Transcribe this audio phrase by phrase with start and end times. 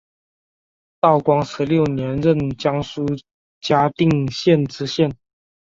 [0.99, 3.05] 道光十六年任江苏
[3.59, 5.15] 嘉定县知县。